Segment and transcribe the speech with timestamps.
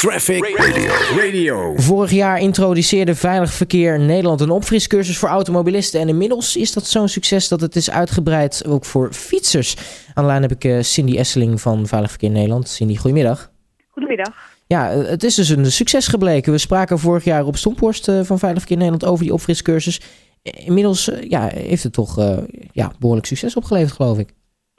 [0.00, 0.92] Traffic Radio.
[1.16, 1.74] Radio.
[1.76, 6.00] Vorig jaar introduceerde Veilig Verkeer Nederland een opfriscursus voor automobilisten.
[6.00, 9.76] En inmiddels is dat zo'n succes dat het is uitgebreid ook voor fietsers.
[10.14, 12.68] Aan de lijn heb ik eh, Cindy Esseling van Veilig Verkeer Nederland.
[12.68, 13.50] Cindy, goedemiddag.
[13.88, 14.34] Goedemiddag.
[14.66, 16.52] Ja, eh, het is dus een succes gebleken.
[16.52, 20.00] We spraken vorig jaar op Stomphorst eh, van Veilig Verkeer Nederland over die opfriscursus.
[20.42, 22.40] Inmiddels ja, heeft het toch
[22.72, 24.28] ja, behoorlijk succes opgeleverd, geloof ik.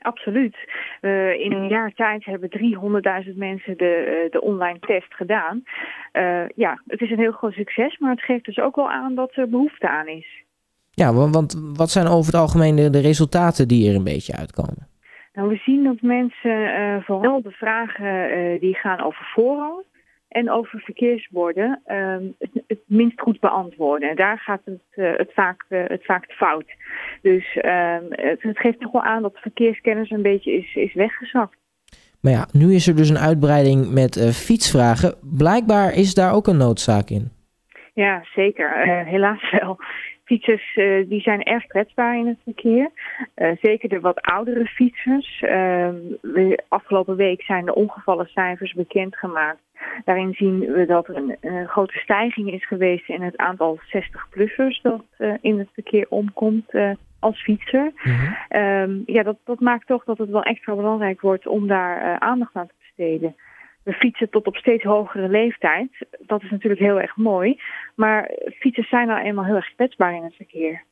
[0.02, 0.56] Absoluut.
[1.02, 2.50] Uh, in een jaar tijd hebben
[3.28, 5.64] 300.000 mensen de, de online test gedaan.
[6.14, 9.16] Uh, ja, het is een heel groot succes, maar het geeft dus ook wel aan
[9.16, 10.44] dat er behoefte aan is.
[10.92, 14.88] Ja, want wat zijn over het algemeen de, de resultaten die er een beetje uitkomen?
[15.34, 19.84] Nou, we zien dat mensen uh, vooral de vragen die gaan over voorrang
[20.31, 24.09] en over verkeersborden ehm, het, het, minst goed beantwoorden.
[24.09, 26.66] En daar gaat het, uh, het, vaak, uh, het vaak fout.
[27.22, 30.94] Dus ehm, het, het, geeft toch wel aan dat de verkeerskennis een beetje is, is
[30.94, 31.58] weggezakt.
[32.22, 35.16] Maar ja, nu is er dus een uitbreiding met uh, fietsvragen.
[35.38, 37.31] Blijkbaar is daar ook een noodzaak in.
[37.94, 38.86] Ja, zeker.
[39.06, 39.78] helaas wel.
[40.31, 42.89] Fietsers uh, die zijn erg kwetsbaar in het verkeer.
[43.36, 45.41] Uh, zeker de wat oudere fietsers.
[45.41, 45.89] Uh,
[46.67, 49.59] afgelopen week zijn de ongevallencijfers bekendgemaakt.
[50.06, 54.82] Daarin zien we dat er een, een grote stijging is geweest in het aantal 60-plussers
[54.82, 57.92] dat uh, in het verkeer omkomt uh, als fietser.
[58.04, 58.62] Mm -hmm.
[58.62, 62.16] um, ja, dat, dat maakt toch dat het wel extra belangrijk wordt om daar uh,
[62.16, 63.36] aandacht aan te besteden.
[63.84, 65.90] We fietsen tot op steeds hogere leeftijd.
[66.20, 67.59] Dat is natuurlijk heel erg mooi.
[67.96, 70.84] Maar fietsers zijn nou eenmaal heel erg kwetsbaar in het verkeer.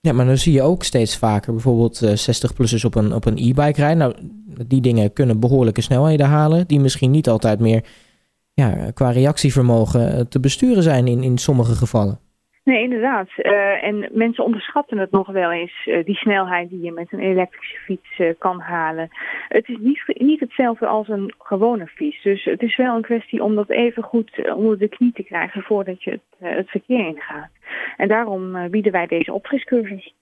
[0.00, 3.80] Ja, maar dan zie je ook steeds vaker bijvoorbeeld 60-plussers op een, op een e-bike
[3.80, 3.98] rijden.
[3.98, 4.14] Nou,
[4.66, 7.84] die dingen kunnen behoorlijke snelheden halen, die misschien niet altijd meer
[8.62, 12.18] ja, qua reactievermogen te besturen zijn in, in sommige gevallen.
[12.64, 13.28] Nee, inderdaad.
[13.36, 17.18] Uh, en mensen onderschatten het nog wel eens, uh, die snelheid die je met een
[17.18, 19.08] elektrische fiets uh, kan halen.
[19.48, 22.22] Het is niet, niet hetzelfde als een gewone fiets.
[22.22, 25.62] Dus het is wel een kwestie om dat even goed onder de knie te krijgen
[25.62, 27.50] voordat je het, het verkeer ingaat.
[27.96, 30.14] En daarom bieden wij deze opfriscursus.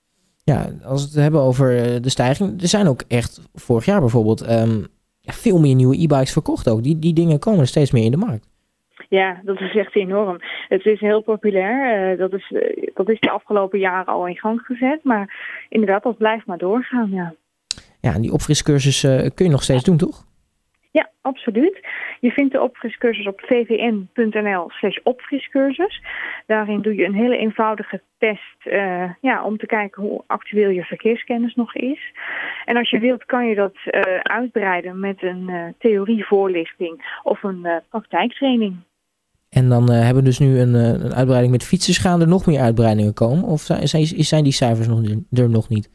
[0.44, 1.68] Ja, als we het hebben over
[2.02, 2.62] de stijging.
[2.62, 4.86] Er zijn ook echt vorig jaar bijvoorbeeld um,
[5.26, 6.82] ja, veel meer nieuwe e-bikes verkocht ook.
[6.82, 8.48] Die, die dingen komen steeds meer in de markt.
[9.08, 10.38] Ja, dat is echt enorm.
[10.68, 12.12] Het is heel populair.
[12.12, 15.04] Uh, dat, is, uh, dat is de afgelopen jaren al in gang gezet.
[15.04, 15.34] Maar
[15.68, 17.34] inderdaad, dat blijft maar doorgaan, ja.
[18.00, 20.24] Ja, en die opfriscursus uh, kun je nog steeds doen, toch?
[20.90, 21.86] Ja, absoluut.
[22.26, 26.02] Je vindt de opfriscursus op vvn.nl slash opfriscursus.
[26.46, 30.82] Daarin doe je een hele eenvoudige test uh, ja, om te kijken hoe actueel je
[30.82, 32.12] verkeerskennis nog is.
[32.64, 37.66] En als je wilt kan je dat uh, uitbreiden met een uh, theorievoorlichting of een
[37.90, 38.76] praktijktraining.
[39.50, 41.98] En dan hebben we dus nu een, een, uitbreiding met fietsers.
[41.98, 43.44] Gaan er nog meer uitbreidingen komen?
[43.44, 45.00] Of zijn, zijn die cijfers nog,
[45.30, 45.90] er nog niet?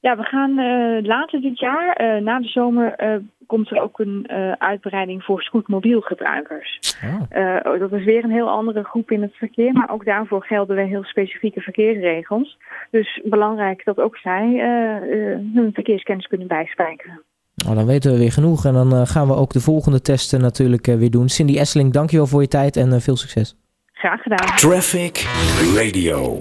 [0.00, 3.14] Ja, we gaan uh, later dit jaar, uh, na de zomer, uh,
[3.46, 6.96] komt er ook een uitbreiding voor scootmobielgebruikers.
[7.04, 7.78] Oh.
[7.78, 10.86] dat is weer een heel andere groep in het verkeer, maar ook daarvoor gelden weer
[10.86, 12.58] heel specifieke verkeersregels.
[12.90, 14.42] Dus belangrijk dat ook zij
[15.54, 17.22] hun verkeerskennis kunnen bijspijkeren.
[17.54, 20.86] Nou, dan weten we weer genoeg en dan gaan we ook de volgende testen natuurlijk
[20.86, 21.28] weer doen.
[21.28, 23.56] Cindy Esseling, dankjewel voor je tijd en veel succes.
[23.92, 24.56] Graag gedaan.
[24.56, 25.16] Traffic
[25.76, 26.38] Radio.